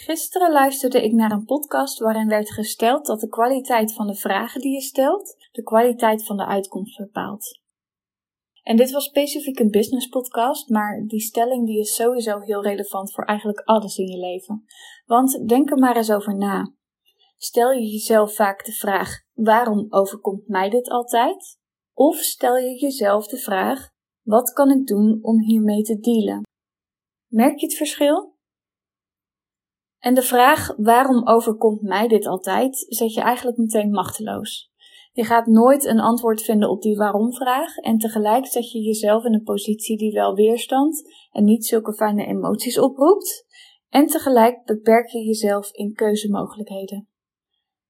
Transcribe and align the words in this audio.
Gisteren 0.00 0.52
luisterde 0.52 1.04
ik 1.04 1.12
naar 1.12 1.30
een 1.30 1.44
podcast 1.44 1.98
waarin 1.98 2.28
werd 2.28 2.50
gesteld 2.50 3.06
dat 3.06 3.20
de 3.20 3.28
kwaliteit 3.28 3.94
van 3.94 4.06
de 4.06 4.14
vragen 4.14 4.60
die 4.60 4.72
je 4.72 4.80
stelt 4.80 5.36
de 5.52 5.62
kwaliteit 5.62 6.26
van 6.26 6.36
de 6.36 6.46
uitkomst 6.46 6.98
bepaalt. 6.98 7.60
En 8.62 8.76
dit 8.76 8.90
was 8.90 9.04
specifiek 9.04 9.58
een 9.58 9.70
business 9.70 10.08
podcast, 10.08 10.68
maar 10.68 11.04
die 11.06 11.20
stelling 11.20 11.66
die 11.66 11.78
is 11.78 11.94
sowieso 11.94 12.40
heel 12.40 12.62
relevant 12.62 13.12
voor 13.12 13.24
eigenlijk 13.24 13.60
alles 13.60 13.96
in 13.96 14.06
je 14.06 14.18
leven. 14.18 14.64
Want 15.06 15.48
denk 15.48 15.70
er 15.70 15.78
maar 15.78 15.96
eens 15.96 16.10
over 16.10 16.36
na. 16.36 16.72
Stel 17.36 17.70
je 17.70 17.86
jezelf 17.86 18.34
vaak 18.34 18.64
de 18.64 18.72
vraag: 18.72 19.22
waarom 19.32 19.86
overkomt 19.88 20.48
mij 20.48 20.70
dit 20.70 20.88
altijd? 20.88 21.58
Of 21.94 22.16
stel 22.16 22.56
je 22.56 22.80
jezelf 22.80 23.26
de 23.26 23.38
vraag: 23.38 23.88
wat 24.22 24.52
kan 24.52 24.70
ik 24.70 24.86
doen 24.86 25.18
om 25.22 25.40
hiermee 25.40 25.82
te 25.82 25.98
dealen? 25.98 26.42
Merk 27.26 27.58
je 27.58 27.66
het 27.66 27.76
verschil? 27.76 28.36
En 29.98 30.14
de 30.14 30.22
vraag 30.22 30.74
waarom 30.76 31.28
overkomt 31.28 31.82
mij 31.82 32.08
dit 32.08 32.26
altijd, 32.26 32.86
zet 32.88 33.14
je 33.14 33.20
eigenlijk 33.20 33.56
meteen 33.56 33.90
machteloos. 33.90 34.70
Je 35.12 35.24
gaat 35.24 35.46
nooit 35.46 35.84
een 35.84 36.00
antwoord 36.00 36.42
vinden 36.42 36.70
op 36.70 36.82
die 36.82 36.96
waarom-vraag 36.96 37.76
en 37.76 37.98
tegelijk 37.98 38.46
zet 38.46 38.72
je 38.72 38.80
jezelf 38.80 39.24
in 39.24 39.34
een 39.34 39.42
positie 39.42 39.96
die 39.96 40.12
wel 40.12 40.34
weerstand 40.34 41.02
en 41.30 41.44
niet 41.44 41.66
zulke 41.66 41.94
fijne 41.94 42.26
emoties 42.26 42.78
oproept. 42.78 43.46
En 43.88 44.06
tegelijk 44.06 44.64
beperk 44.64 45.08
je 45.08 45.24
jezelf 45.24 45.72
in 45.72 45.92
keuzemogelijkheden. 45.92 47.08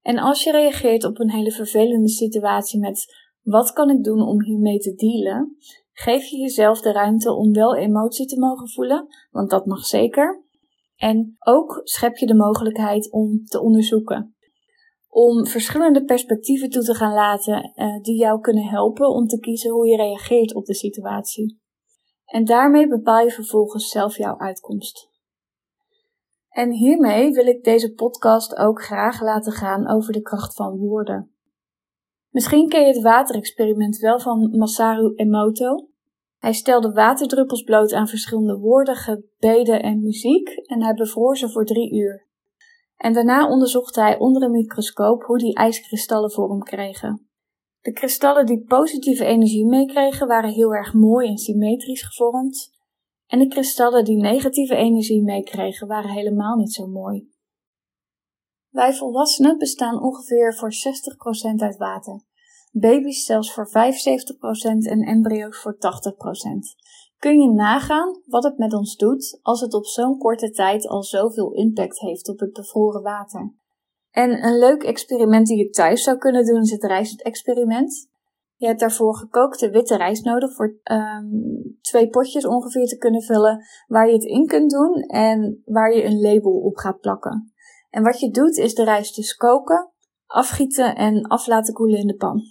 En 0.02 0.18
als 0.18 0.44
je 0.44 0.50
reageert 0.50 1.04
op 1.04 1.18
een 1.18 1.30
hele 1.30 1.50
vervelende 1.50 2.08
situatie 2.08 2.80
met 2.80 3.14
wat 3.42 3.72
kan 3.72 3.90
ik 3.90 4.04
doen 4.04 4.20
om 4.20 4.42
hiermee 4.42 4.78
te 4.78 4.94
dealen, 4.94 5.56
geef 5.92 6.24
je 6.24 6.36
jezelf 6.36 6.80
de 6.80 6.92
ruimte 6.92 7.32
om 7.32 7.52
wel 7.52 7.76
emotie 7.76 8.26
te 8.26 8.38
mogen 8.38 8.68
voelen, 8.68 9.06
want 9.30 9.50
dat 9.50 9.66
mag 9.66 9.84
zeker. 9.84 10.46
En 10.98 11.36
ook 11.38 11.80
schep 11.84 12.16
je 12.16 12.26
de 12.26 12.34
mogelijkheid 12.34 13.10
om 13.12 13.44
te 13.44 13.60
onderzoeken. 13.60 14.36
Om 15.08 15.46
verschillende 15.46 16.04
perspectieven 16.04 16.70
toe 16.70 16.82
te 16.82 16.94
gaan 16.94 17.14
laten 17.14 17.72
uh, 17.74 18.00
die 18.02 18.18
jou 18.18 18.40
kunnen 18.40 18.64
helpen 18.64 19.08
om 19.08 19.26
te 19.26 19.38
kiezen 19.38 19.70
hoe 19.70 19.88
je 19.88 19.96
reageert 19.96 20.54
op 20.54 20.64
de 20.64 20.74
situatie. 20.74 21.60
En 22.24 22.44
daarmee 22.44 22.88
bepaal 22.88 23.24
je 23.24 23.30
vervolgens 23.30 23.88
zelf 23.88 24.16
jouw 24.16 24.38
uitkomst. 24.38 25.10
En 26.48 26.70
hiermee 26.70 27.32
wil 27.32 27.46
ik 27.46 27.64
deze 27.64 27.92
podcast 27.92 28.56
ook 28.56 28.82
graag 28.82 29.20
laten 29.20 29.52
gaan 29.52 29.88
over 29.88 30.12
de 30.12 30.22
kracht 30.22 30.54
van 30.54 30.78
woorden. 30.78 31.32
Misschien 32.28 32.68
ken 32.68 32.80
je 32.80 32.86
het 32.86 33.02
waterexperiment 33.02 33.96
wel 33.96 34.20
van 34.20 34.56
Masaru 34.56 35.12
Emoto. 35.14 35.88
Hij 36.38 36.52
stelde 36.52 36.92
waterdruppels 36.92 37.62
bloot 37.62 37.92
aan 37.92 38.08
verschillende 38.08 38.58
woorden, 38.58 38.96
gebeden 38.96 39.82
en 39.82 40.02
muziek 40.02 40.48
en 40.48 40.82
hij 40.82 40.94
bevroor 40.94 41.36
ze 41.36 41.48
voor 41.48 41.64
drie 41.64 41.92
uur. 41.92 42.26
En 42.96 43.12
daarna 43.12 43.48
onderzocht 43.48 43.94
hij 43.94 44.18
onder 44.18 44.42
een 44.42 44.50
microscoop 44.50 45.22
hoe 45.22 45.38
die 45.38 45.54
ijskristallen 45.54 46.30
vorm 46.30 46.62
kregen. 46.62 47.28
De 47.80 47.92
kristallen 47.92 48.46
die 48.46 48.64
positieve 48.64 49.24
energie 49.24 49.66
meekregen 49.66 50.26
waren 50.26 50.50
heel 50.50 50.74
erg 50.74 50.94
mooi 50.94 51.28
en 51.28 51.38
symmetrisch 51.38 52.02
gevormd. 52.02 52.70
En 53.26 53.38
de 53.38 53.48
kristallen 53.48 54.04
die 54.04 54.16
negatieve 54.16 54.74
energie 54.74 55.22
meekregen 55.22 55.86
waren 55.86 56.10
helemaal 56.10 56.56
niet 56.56 56.72
zo 56.72 56.86
mooi. 56.86 57.28
Wij 58.68 58.94
volwassenen 58.94 59.58
bestaan 59.58 60.02
ongeveer 60.02 60.54
voor 60.54 60.72
60% 60.72 61.62
uit 61.62 61.76
water 61.76 62.26
baby's 62.72 63.24
zelfs 63.24 63.52
voor 63.52 63.68
75% 63.68 63.72
en 64.90 65.00
embryo's 65.00 65.58
voor 65.58 65.74
80%. 65.74 65.78
Kun 67.18 67.40
je 67.40 67.48
nagaan 67.48 68.22
wat 68.26 68.44
het 68.44 68.58
met 68.58 68.72
ons 68.72 68.96
doet 68.96 69.38
als 69.42 69.60
het 69.60 69.74
op 69.74 69.86
zo'n 69.86 70.18
korte 70.18 70.50
tijd 70.50 70.88
al 70.88 71.02
zoveel 71.02 71.52
impact 71.52 71.98
heeft 71.98 72.28
op 72.28 72.38
het 72.38 72.52
bevroren 72.52 73.02
water? 73.02 73.54
En 74.10 74.44
een 74.44 74.58
leuk 74.58 74.82
experiment 74.82 75.46
die 75.46 75.56
je 75.56 75.70
thuis 75.70 76.02
zou 76.02 76.18
kunnen 76.18 76.46
doen 76.46 76.60
is 76.60 76.70
het 76.70 76.84
rijstexperiment. 76.84 78.08
Je 78.56 78.66
hebt 78.66 78.80
daarvoor 78.80 79.16
gekookte 79.16 79.70
witte 79.70 79.96
rijst 79.96 80.24
nodig 80.24 80.54
voor 80.54 80.78
um, 80.84 81.78
twee 81.80 82.08
potjes 82.08 82.46
ongeveer 82.46 82.86
te 82.86 82.96
kunnen 82.96 83.22
vullen, 83.22 83.64
waar 83.86 84.06
je 84.06 84.12
het 84.12 84.24
in 84.24 84.46
kunt 84.46 84.70
doen 84.70 84.94
en 85.02 85.62
waar 85.64 85.94
je 85.94 86.04
een 86.04 86.20
label 86.20 86.52
op 86.52 86.76
gaat 86.76 87.00
plakken. 87.00 87.52
En 87.90 88.02
wat 88.02 88.20
je 88.20 88.30
doet 88.30 88.56
is 88.56 88.74
de 88.74 88.84
rijst 88.84 89.16
dus 89.16 89.34
koken, 89.34 89.92
afgieten 90.26 90.96
en 90.96 91.22
af 91.22 91.46
laten 91.46 91.74
koelen 91.74 91.98
in 91.98 92.06
de 92.06 92.16
pan. 92.16 92.42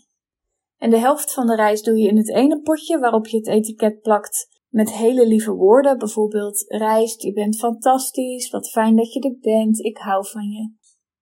En 0.78 0.90
de 0.90 0.98
helft 0.98 1.34
van 1.34 1.48
de 1.48 1.56
reis 1.56 1.82
doe 1.82 1.98
je 1.98 2.08
in 2.08 2.18
het 2.18 2.30
ene 2.30 2.62
potje 2.62 3.00
waarop 3.00 3.28
je 3.28 3.38
het 3.38 3.48
etiket 3.48 4.02
plakt 4.02 4.48
met 4.70 4.92
hele 4.92 5.28
lieve 5.28 5.54
woorden. 5.54 5.98
Bijvoorbeeld 5.98 6.64
rijst, 6.68 7.22
je 7.22 7.34
bent 7.34 7.58
fantastisch, 7.58 8.50
wat 8.50 8.70
fijn 8.70 8.96
dat 8.96 9.14
je 9.14 9.20
er 9.20 9.38
bent, 9.40 9.80
ik 9.80 9.98
hou 9.98 10.28
van 10.28 10.50
je. 10.50 10.72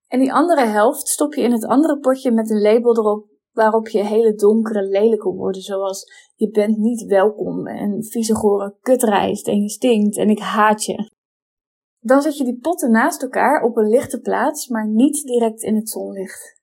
En 0.06 0.18
die 0.18 0.32
andere 0.32 0.64
helft 0.66 1.08
stop 1.08 1.34
je 1.34 1.42
in 1.42 1.52
het 1.52 1.64
andere 1.66 1.98
potje 1.98 2.30
met 2.30 2.50
een 2.50 2.60
label 2.60 2.96
erop 2.96 3.28
waarop 3.52 3.88
je 3.88 4.04
hele 4.04 4.34
donkere, 4.34 4.82
lelijke 4.82 5.28
woorden 5.28 5.62
zoals 5.62 6.04
je 6.34 6.50
bent 6.50 6.76
niet 6.78 7.02
welkom 7.02 7.66
en 7.66 8.04
vieze 8.04 8.34
gore 8.34 8.76
kutrijst 8.80 9.48
en 9.48 9.62
je 9.62 9.68
stinkt 9.68 10.16
en 10.16 10.30
ik 10.30 10.38
haat 10.38 10.84
je. 10.84 11.10
Dan 12.00 12.22
zet 12.22 12.36
je 12.36 12.44
die 12.44 12.58
potten 12.58 12.90
naast 12.90 13.22
elkaar 13.22 13.62
op 13.62 13.76
een 13.76 13.88
lichte 13.88 14.20
plaats, 14.20 14.68
maar 14.68 14.88
niet 14.88 15.22
direct 15.22 15.62
in 15.62 15.74
het 15.74 15.88
zonlicht. 15.88 16.62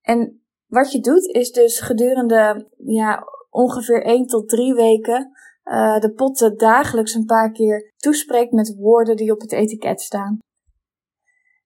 En 0.00 0.45
wat 0.66 0.92
je 0.92 1.00
doet 1.00 1.26
is 1.26 1.52
dus 1.52 1.80
gedurende 1.80 2.70
ja, 2.76 3.24
ongeveer 3.50 4.04
1 4.04 4.26
tot 4.26 4.48
3 4.48 4.74
weken 4.74 5.30
uh, 5.64 6.00
de 6.00 6.12
potten 6.12 6.56
dagelijks 6.56 7.14
een 7.14 7.24
paar 7.24 7.52
keer 7.52 7.92
toespreekt 7.96 8.52
met 8.52 8.76
woorden 8.78 9.16
die 9.16 9.32
op 9.32 9.40
het 9.40 9.52
etiket 9.52 10.00
staan. 10.00 10.38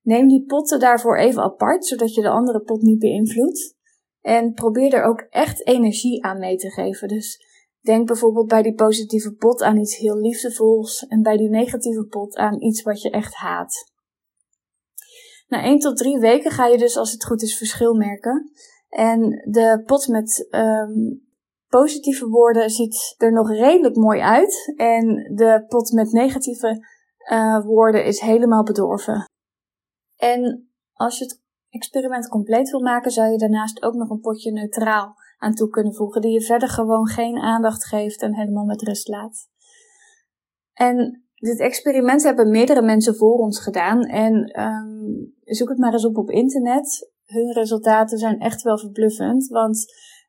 Neem 0.03 0.29
die 0.29 0.45
potten 0.47 0.81
daarvoor 0.81 1.19
even 1.19 1.43
apart, 1.43 1.87
zodat 1.87 2.15
je 2.15 2.23
de 2.23 2.29
andere 2.29 2.61
pot 2.61 2.83
niet 2.83 2.99
beïnvloedt. 2.99 3.75
En 4.21 4.53
probeer 4.53 4.95
er 4.95 5.05
ook 5.05 5.21
echt 5.21 5.67
energie 5.67 6.25
aan 6.25 6.39
mee 6.39 6.57
te 6.57 6.71
geven. 6.71 7.09
Dus 7.09 7.39
denk 7.81 8.07
bijvoorbeeld 8.07 8.47
bij 8.47 8.63
die 8.63 8.75
positieve 8.75 9.35
pot 9.35 9.63
aan 9.63 9.77
iets 9.77 9.97
heel 9.97 10.17
liefdevols 10.17 11.07
en 11.07 11.23
bij 11.23 11.37
die 11.37 11.49
negatieve 11.49 12.07
pot 12.07 12.37
aan 12.37 12.63
iets 12.63 12.83
wat 12.83 13.03
je 13.03 13.11
echt 13.11 13.35
haat. 13.35 13.93
Na 15.49 15.63
1 15.63 15.79
tot 15.79 15.97
3 15.97 16.19
weken 16.19 16.51
ga 16.51 16.67
je 16.67 16.79
dus 16.79 16.97
als 16.97 17.13
het 17.13 17.25
goed 17.25 17.43
is 17.43 17.57
verschil 17.57 17.95
merken. 17.95 18.51
En 18.91 19.21
de 19.51 19.83
pot 19.87 20.09
met 20.09 20.49
um, 20.51 21.29
positieve 21.69 22.29
woorden 22.29 22.71
ziet 22.71 23.15
er 23.19 23.33
nog 23.33 23.51
redelijk 23.51 23.97
mooi 23.97 24.21
uit. 24.21 24.73
En 24.77 25.07
de 25.35 25.65
pot 25.69 25.93
met 25.93 26.13
negatieve 26.13 26.87
uh, 27.33 27.65
woorden 27.65 28.05
is 28.05 28.21
helemaal 28.21 28.63
bedorven. 28.63 29.25
En 30.17 30.71
als 30.93 31.19
je 31.19 31.25
het 31.25 31.43
experiment 31.69 32.29
compleet 32.29 32.71
wil 32.71 32.81
maken, 32.81 33.11
zou 33.11 33.31
je 33.31 33.39
daarnaast 33.39 33.83
ook 33.83 33.95
nog 33.95 34.11
een 34.11 34.21
potje 34.21 34.53
neutraal 34.53 35.15
aan 35.39 35.55
toe 35.55 35.69
kunnen 35.69 35.95
voegen, 35.95 36.21
die 36.21 36.33
je 36.33 36.43
verder 36.43 36.69
gewoon 36.69 37.07
geen 37.07 37.39
aandacht 37.39 37.87
geeft 37.87 38.23
en 38.23 38.35
helemaal 38.35 38.65
met 38.65 38.83
rust 38.83 39.09
laat. 39.09 39.49
En 40.73 41.25
dit 41.35 41.59
experiment 41.59 42.23
hebben 42.23 42.51
meerdere 42.51 42.83
mensen 42.83 43.17
voor 43.17 43.39
ons 43.39 43.61
gedaan. 43.61 44.03
En 44.03 44.61
um, 44.61 45.35
zoek 45.45 45.69
het 45.69 45.79
maar 45.79 45.93
eens 45.93 46.05
op 46.05 46.17
op 46.17 46.31
internet 46.31 47.11
hun 47.31 47.53
resultaten 47.53 48.19
zijn 48.19 48.41
echt 48.41 48.63
wel 48.63 48.79
verbluffend. 48.79 49.49
Want 49.49 49.85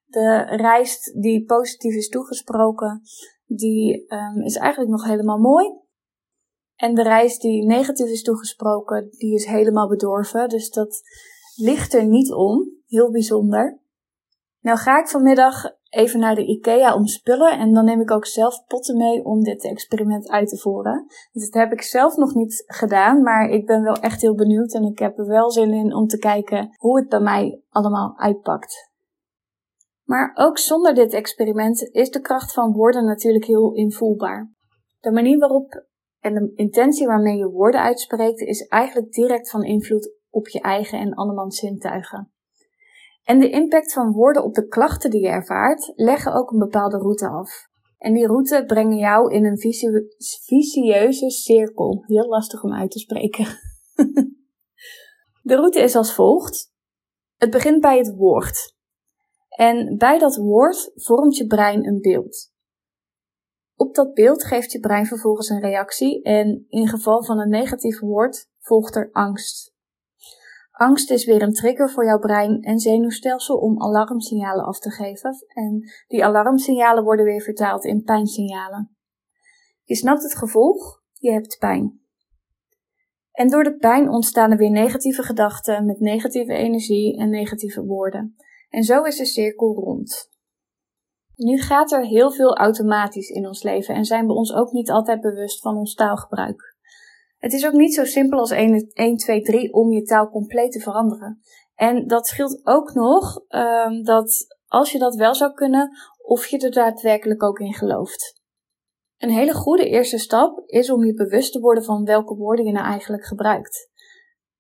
de 0.06 0.46
rijst 0.50 1.22
die 1.22 1.46
positief 1.46 1.96
is 1.96 2.10
toegesproken, 2.10 3.02
die 3.46 4.14
um, 4.14 4.42
is 4.42 4.56
eigenlijk 4.56 4.92
nog 4.92 5.06
helemaal 5.06 5.40
mooi. 5.40 5.80
En 6.76 6.96
de 6.96 7.04
rijst 7.04 7.42
die 7.42 7.66
negatief 7.66 8.08
is 8.08 8.24
toegesproken, 8.24 9.10
die 9.10 9.34
is 9.34 9.46
helemaal 9.46 9.88
bedorven. 9.88 10.50
Dus 10.50 10.70
dat 10.70 11.02
ligt 11.56 11.94
er 11.94 12.06
niet 12.06 12.32
om. 12.32 12.70
Heel 12.88 13.12
bijzonder. 13.12 13.80
Nou 14.60 14.78
ga 14.78 15.00
ik 15.00 15.08
vanmiddag 15.08 15.80
even 15.92 16.20
naar 16.20 16.36
de 16.36 16.46
IKEA 16.46 16.96
om 16.96 17.06
spullen 17.06 17.60
en 17.60 17.74
dan 17.74 17.86
neem 17.86 18.02
ik 18.02 18.12
ook 18.12 18.26
zelf 18.26 18.66
potten 18.68 18.98
mee 18.98 19.24
om 19.26 19.44
dit 19.44 19.64
experiment 19.64 20.30
uit 20.30 20.50
te 20.50 20.58
voeren. 20.58 21.06
Dus 21.32 21.50
dat 21.50 21.62
heb 21.62 21.72
ik 21.72 21.82
zelf 21.82 22.16
nog 22.16 22.34
niet 22.34 22.64
gedaan, 22.68 23.22
maar 23.22 23.50
ik 23.50 23.66
ben 23.66 23.82
wel 23.84 23.96
echt 23.96 24.22
heel 24.22 24.36
benieuwd 24.36 24.74
en 24.74 24.84
ik 24.84 25.00
heb 25.00 25.18
er 25.18 25.28
wel 25.28 25.52
zin 25.52 25.74
in 25.74 25.96
om 25.96 26.08
te 26.08 26.18
kijken 26.18 26.76
hoe 26.78 27.00
het 27.00 27.10
bij 27.10 27.20
mij 27.20 27.62
allemaal 27.70 28.14
uitpakt. 28.18 28.90
Maar 30.04 30.32
ook 30.34 30.58
zonder 30.58 30.94
dit 30.94 31.14
experiment 31.14 31.82
is 31.92 32.10
de 32.10 32.22
kracht 32.22 32.54
van 32.54 32.74
woorden 32.74 33.06
natuurlijk 33.06 33.46
heel 33.46 33.74
invoelbaar. 33.74 34.52
De 35.00 35.12
manier 35.12 35.38
waarop 35.38 35.86
en 36.20 36.34
de 36.34 36.52
intentie 36.56 37.08
waarmee 37.08 37.38
je 37.38 37.50
woorden 37.50 37.82
uitspreekt 37.82 38.40
is 38.40 38.68
eigenlijk 38.68 39.12
direct 39.12 39.50
van 39.50 39.64
invloed 39.64 40.14
op 40.30 40.48
je 40.48 40.62
eigen 40.62 41.00
en 41.00 41.14
andermans 41.14 41.60
zintuigen. 41.60 42.31
En 43.24 43.40
de 43.40 43.50
impact 43.50 43.94
van 43.94 44.12
woorden 44.12 44.44
op 44.44 44.54
de 44.54 44.68
klachten 44.68 45.10
die 45.10 45.22
je 45.22 45.28
ervaart 45.28 45.92
leggen 45.96 46.34
ook 46.34 46.52
een 46.52 46.60
bepaalde 46.60 46.98
route 46.98 47.28
af. 47.28 47.70
En 47.98 48.14
die 48.14 48.28
route 48.28 48.64
brengen 48.68 48.98
jou 48.98 49.34
in 49.34 49.46
een 49.46 49.58
vicieuze 50.46 51.30
cirkel. 51.30 52.04
Heel 52.08 52.28
lastig 52.28 52.64
om 52.64 52.74
uit 52.74 52.92
te 52.92 53.00
spreken. 53.00 53.46
de 55.50 55.56
route 55.56 55.80
is 55.80 55.96
als 55.96 56.14
volgt. 56.14 56.74
Het 57.38 57.50
begint 57.50 57.82
bij 57.82 57.98
het 57.98 58.16
woord. 58.16 58.76
En 59.50 59.98
bij 59.98 60.20
dat 60.20 60.36
woord 60.36 60.92
vormt 60.96 61.38
je 61.38 61.48
brein 61.48 61.86
een 61.86 62.02
beeld. 62.02 62.52
op 63.76 63.96
dat 63.96 64.14
beeld 64.14 64.44
geeft 64.44 64.72
je 64.72 64.80
brein 64.80 65.06
vervolgens 65.06 65.50
een 65.50 65.62
reactie 65.62 66.24
en 66.24 66.66
in 66.70 66.88
geval 66.88 67.24
van 67.24 67.40
een 67.40 67.50
negatief 67.50 68.00
woord 68.00 68.50
volgt 68.60 68.96
er 68.96 69.10
angst. 69.12 69.71
Angst 70.82 71.12
is 71.12 71.26
weer 71.26 71.42
een 71.42 71.54
trigger 71.54 71.90
voor 71.90 72.06
jouw 72.06 72.20
brein 72.20 72.62
en 72.62 72.80
zenuwstelsel 72.80 73.58
om 73.58 73.82
alarmsignalen 73.82 74.66
af 74.66 74.80
te 74.80 74.90
geven 74.90 75.36
en 75.48 75.92
die 76.08 76.26
alarmsignalen 76.26 77.04
worden 77.04 77.26
weer 77.26 77.42
vertaald 77.42 77.86
in 77.86 78.04
pijnsignalen. 78.04 78.96
Je 79.84 79.96
snapt 79.96 80.24
het 80.24 80.38
gevolg, 80.38 81.02
je 81.18 81.32
hebt 81.32 81.58
pijn. 81.60 82.02
En 83.32 83.48
door 83.48 83.64
de 83.64 83.78
pijn 83.78 84.10
ontstaan 84.10 84.52
er 84.52 84.58
weer 84.58 84.72
negatieve 84.72 85.24
gedachten 85.24 85.86
met 85.86 86.00
negatieve 86.00 86.54
energie 86.54 87.18
en 87.18 87.30
negatieve 87.30 87.86
woorden. 87.86 88.36
En 88.70 88.84
zo 88.84 89.04
is 89.04 89.18
de 89.18 89.26
cirkel 89.26 89.74
rond. 89.74 90.30
Nu 91.36 91.58
gaat 91.58 91.92
er 91.92 92.06
heel 92.06 92.32
veel 92.32 92.58
automatisch 92.58 93.30
in 93.30 93.48
ons 93.48 93.64
leven 93.64 93.96
en 93.96 94.06
zijn 94.06 94.28
we 94.28 94.34
ons 94.34 94.54
ook 94.54 94.72
niet 94.72 94.92
altijd 94.92 95.22
bewust 95.22 95.62
van 95.62 95.78
ons 95.78 95.94
taalgebruik. 95.94 96.71
Het 97.42 97.54
is 97.54 97.66
ook 97.66 97.74
niet 97.74 97.94
zo 97.94 98.04
simpel 98.04 98.40
als 98.40 98.52
1, 98.52 98.92
1 98.94 99.18
2, 99.18 99.42
3 99.42 99.74
om 99.74 99.92
je 99.92 100.04
taal 100.04 100.30
compleet 100.30 100.72
te 100.72 100.80
veranderen. 100.80 101.40
En 101.76 102.08
dat 102.08 102.28
scheelt 102.28 102.62
ook 102.64 102.94
nog 102.94 103.40
um, 103.50 104.04
dat 104.04 104.46
als 104.68 104.92
je 104.92 105.00
dat 105.00 105.16
wel 105.16 105.36
zou 105.36 105.54
kunnen, 105.54 105.90
of 106.18 106.46
je 106.46 106.58
er 106.58 106.72
daadwerkelijk 106.72 107.44
ook 107.44 107.60
in 107.60 107.74
gelooft. 107.74 108.42
Een 109.18 109.30
hele 109.30 109.54
goede 109.54 109.90
eerste 109.90 110.18
stap 110.18 110.64
is 110.66 110.92
om 110.92 111.06
je 111.06 111.14
bewust 111.14 111.52
te 111.52 111.60
worden 111.60 111.84
van 111.84 112.06
welke 112.06 112.36
woorden 112.36 112.66
je 112.66 112.72
nou 112.72 112.86
eigenlijk 112.86 113.26
gebruikt. 113.26 113.90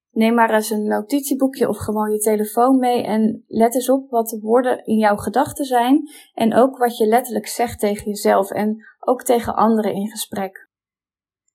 Neem 0.09 0.33
maar 0.33 0.53
eens 0.53 0.69
een 0.69 0.87
notitieboekje 0.87 1.69
of 1.69 1.77
gewoon 1.77 2.11
je 2.11 2.19
telefoon 2.19 2.79
mee 2.79 3.03
en 3.03 3.43
let 3.47 3.75
eens 3.75 3.89
op 3.89 4.09
wat 4.09 4.29
de 4.29 4.39
woorden 4.39 4.85
in 4.85 4.97
jouw 4.97 5.15
gedachten 5.15 5.65
zijn 5.65 6.09
en 6.33 6.53
ook 6.53 6.77
wat 6.77 6.97
je 6.97 7.05
letterlijk 7.05 7.47
zegt 7.47 7.79
tegen 7.79 8.05
jezelf 8.05 8.51
en 8.51 8.77
ook 8.99 9.23
tegen 9.23 9.55
anderen 9.55 9.93
in 9.93 10.09
gesprek. 10.09 10.69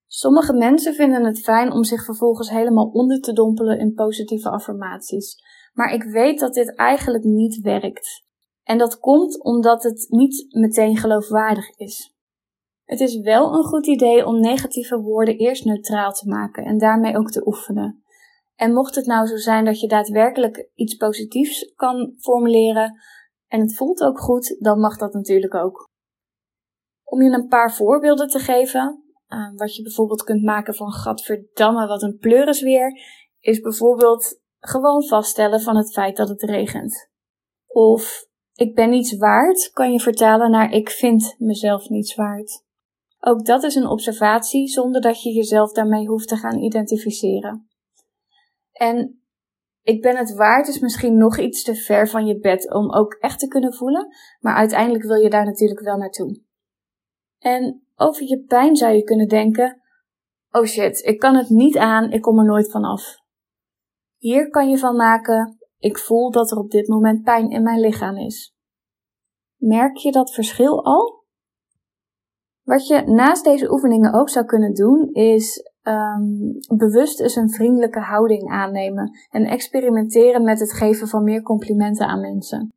Sommige 0.07 0.53
mensen 0.53 0.95
vinden 0.95 1.25
het 1.25 1.41
fijn 1.41 1.73
om 1.73 1.85
zich 1.85 2.05
vervolgens 2.05 2.51
helemaal 2.51 2.91
onder 2.93 3.21
te 3.21 3.33
dompelen 3.33 3.79
in 3.79 3.95
positieve 3.95 4.51
affirmaties, 4.51 5.43
maar 5.73 5.93
ik 5.93 6.03
weet 6.03 6.39
dat 6.39 6.55
dit 6.55 6.75
eigenlijk 6.75 7.25
niet 7.25 7.61
werkt. 7.61 8.25
En 8.63 8.79
dat 8.79 8.99
komt 8.99 9.43
omdat 9.43 9.83
het 9.83 10.07
niet 10.09 10.47
meteen 10.49 10.97
geloofwaardig 10.97 11.77
is. 11.77 12.15
Het 12.85 13.01
is 13.01 13.21
wel 13.21 13.55
een 13.55 13.65
goed 13.65 13.87
idee 13.87 14.27
om 14.27 14.41
negatieve 14.41 15.01
woorden 15.01 15.37
eerst 15.37 15.65
neutraal 15.65 16.13
te 16.13 16.29
maken 16.29 16.65
en 16.65 16.79
daarmee 16.79 17.17
ook 17.17 17.31
te 17.31 17.47
oefenen. 17.47 18.05
En 18.55 18.73
mocht 18.73 18.95
het 18.95 19.07
nou 19.07 19.27
zo 19.27 19.37
zijn 19.37 19.65
dat 19.65 19.81
je 19.81 19.89
daadwerkelijk 19.89 20.71
iets 20.75 20.95
positiefs 20.95 21.73
kan 21.75 22.15
formuleren 22.19 23.01
en 23.49 23.61
het 23.61 23.77
voelt 23.77 24.01
ook 24.01 24.21
goed, 24.21 24.57
dan 24.59 24.81
mag 24.81 24.97
dat 24.97 25.13
natuurlijk 25.13 25.55
ook. 25.55 25.89
Om 27.05 27.23
je 27.23 27.31
een 27.31 27.49
paar 27.49 27.75
voorbeelden 27.75 28.29
te 28.29 28.39
geven, 28.39 29.06
uh, 29.29 29.51
wat 29.55 29.77
je 29.77 29.83
bijvoorbeeld 29.83 30.23
kunt 30.23 30.43
maken 30.43 30.75
van 30.75 30.93
gadverdamme 30.93 31.87
wat 31.87 32.03
een 32.03 32.19
pleuris 32.19 32.63
weer, 32.63 33.01
is 33.41 33.61
bijvoorbeeld 33.61 34.41
gewoon 34.59 35.07
vaststellen 35.07 35.61
van 35.61 35.77
het 35.77 35.93
feit 35.93 36.17
dat 36.17 36.29
het 36.29 36.43
regent. 36.43 37.11
Of 37.67 38.27
ik 38.53 38.75
ben 38.75 38.91
niets 38.91 39.17
waard, 39.17 39.71
kan 39.73 39.93
je 39.93 40.01
vertalen 40.01 40.51
naar 40.51 40.73
ik 40.73 40.91
vind 40.91 41.35
mezelf 41.39 41.89
niets 41.89 42.15
waard. 42.15 42.65
Ook 43.21 43.45
dat 43.45 43.63
is 43.63 43.75
een 43.75 43.89
observatie 43.89 44.69
zonder 44.69 45.01
dat 45.01 45.23
je 45.23 45.33
jezelf 45.33 45.73
daarmee 45.73 46.07
hoeft 46.07 46.29
te 46.29 46.37
gaan 46.37 46.59
identificeren. 46.59 47.69
En 48.73 49.21
ik 49.83 50.03
ben 50.03 50.17
het 50.17 50.35
waard 50.35 50.69
is 50.69 50.79
misschien 50.79 51.17
nog 51.17 51.39
iets 51.39 51.63
te 51.63 51.75
ver 51.75 52.09
van 52.09 52.27
je 52.27 52.39
bed 52.39 52.73
om 52.73 52.93
ook 52.93 53.15
echt 53.15 53.39
te 53.39 53.49
kunnen 53.49 53.75
voelen, 53.75 54.09
maar 54.41 54.55
uiteindelijk 54.55 55.05
wil 55.05 55.17
je 55.17 55.31
daar 55.31 55.45
natuurlijk 55.45 55.81
wel 55.81 55.97
naartoe. 55.97 56.41
En 57.39 57.86
over 57.97 58.29
je 58.29 58.45
pijn 58.45 58.77
zou 58.77 58.95
je 58.95 59.03
kunnen 59.03 59.29
denken: 59.29 59.81
oh 60.51 60.65
shit, 60.65 61.05
ik 61.05 61.19
kan 61.19 61.35
het 61.35 61.49
niet 61.49 61.77
aan, 61.79 62.11
ik 62.11 62.23
kom 62.23 62.39
er 62.39 62.45
nooit 62.45 62.71
van 62.71 62.85
af. 62.85 63.17
Hier 64.17 64.51
kan 64.51 64.71
je 64.71 64.79
van 64.79 64.97
maken: 64.97 65.59
ik 65.79 65.99
voel 65.99 66.31
dat 66.31 66.51
er 66.51 66.59
op 66.59 66.71
dit 66.71 66.89
moment 66.89 67.23
pijn 67.23 67.51
in 67.51 67.63
mijn 67.63 67.81
lichaam 67.81 68.17
is. 68.17 68.55
Merk 69.57 69.97
je 69.97 70.13
dat 70.13 70.35
verschil 70.35 70.85
al? 70.85 71.25
Wat 72.63 72.87
je 72.87 73.03
naast 73.03 73.45
deze 73.45 73.73
oefeningen 73.73 74.13
ook 74.13 74.29
zou 74.29 74.45
kunnen 74.45 74.75
doen, 74.75 75.13
is 75.13 75.71
um, 75.83 76.59
bewust 76.77 77.21
eens 77.21 77.37
een 77.37 77.51
vriendelijke 77.51 78.01
houding 78.01 78.51
aannemen 78.51 79.11
en 79.31 79.45
experimenteren 79.45 80.43
met 80.43 80.61
het 80.61 80.73
geven 80.73 81.09
van 81.09 81.25
meer 81.25 81.43
complimenten 81.43 82.07
aan 82.07 82.21
mensen. 82.21 82.75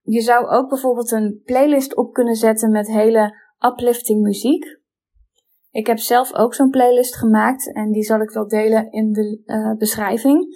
Je 0.00 0.20
zou 0.20 0.46
ook 0.46 0.68
bijvoorbeeld 0.68 1.10
een 1.10 1.40
playlist 1.44 1.96
op 1.96 2.12
kunnen 2.12 2.34
zetten 2.34 2.70
met 2.70 2.86
hele 2.86 3.34
uplifting 3.66 4.22
muziek. 4.22 4.78
Ik 5.70 5.86
heb 5.86 5.98
zelf 5.98 6.34
ook 6.34 6.54
zo'n 6.54 6.70
playlist 6.70 7.16
gemaakt 7.16 7.72
en 7.72 7.92
die 7.92 8.02
zal 8.02 8.20
ik 8.20 8.30
wel 8.30 8.48
delen 8.48 8.90
in 8.90 9.12
de 9.12 9.42
uh, 9.46 9.76
beschrijving. 9.76 10.46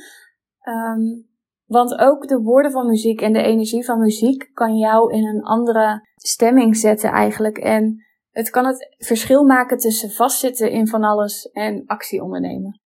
Um, 0.68 1.32
want 1.66 1.98
ook 1.98 2.28
de 2.28 2.40
woorden 2.40 2.70
van 2.70 2.86
muziek 2.86 3.20
en 3.20 3.32
de 3.32 3.42
energie 3.42 3.84
van 3.84 3.98
muziek 3.98 4.50
kan 4.52 4.76
jou 4.76 5.12
in 5.12 5.26
een 5.26 5.42
andere 5.42 6.08
stemming 6.14 6.76
zetten 6.76 7.10
eigenlijk. 7.10 7.58
En 7.58 8.04
het 8.30 8.50
kan 8.50 8.66
het 8.66 8.94
verschil 8.98 9.44
maken 9.44 9.78
tussen 9.78 10.10
vastzitten 10.10 10.70
in 10.70 10.88
van 10.88 11.04
alles 11.04 11.50
en 11.50 11.86
actie 11.86 12.22
ondernemen. 12.22 12.80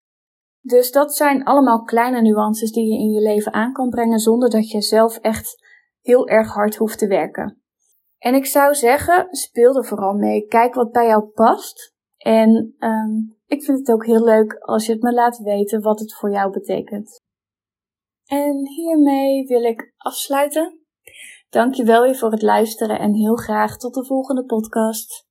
Dus 0.61 0.91
dat 0.93 1.14
zijn 1.14 1.44
allemaal 1.44 1.82
kleine 1.82 2.21
nuances 2.21 2.73
die 2.73 2.93
je 2.93 2.99
in 2.99 3.11
je 3.11 3.21
leven 3.21 3.53
aan 3.53 3.73
kan 3.73 3.88
brengen 3.88 4.19
zonder 4.19 4.50
dat 4.50 4.71
je 4.71 4.82
zelf 4.82 5.17
echt 5.17 5.67
heel 6.00 6.29
erg 6.29 6.53
hard 6.53 6.76
hoeft 6.76 6.99
te 6.99 7.06
werken. 7.06 7.62
En 8.19 8.35
ik 8.35 8.47
zou 8.47 8.75
zeggen, 8.75 9.26
speel 9.31 9.76
er 9.76 9.85
vooral 9.85 10.15
mee. 10.15 10.47
Kijk 10.47 10.75
wat 10.75 10.93
bij 10.93 11.06
jou 11.06 11.25
past. 11.25 11.94
En 12.17 12.75
um, 12.79 13.37
ik 13.47 13.62
vind 13.62 13.79
het 13.79 13.91
ook 13.91 14.06
heel 14.06 14.25
leuk 14.25 14.55
als 14.55 14.87
je 14.87 14.93
het 14.93 15.03
me 15.03 15.12
laat 15.12 15.38
weten 15.38 15.81
wat 15.81 15.99
het 15.99 16.15
voor 16.15 16.31
jou 16.31 16.50
betekent. 16.50 17.20
En 18.25 18.67
hiermee 18.69 19.47
wil 19.47 19.62
ik 19.62 19.94
afsluiten. 19.97 20.81
Dankjewel 21.49 22.03
weer 22.03 22.17
voor 22.17 22.31
het 22.31 22.43
luisteren 22.43 22.99
en 22.99 23.15
heel 23.15 23.37
graag 23.37 23.76
tot 23.76 23.94
de 23.94 24.05
volgende 24.05 24.44
podcast. 24.44 25.27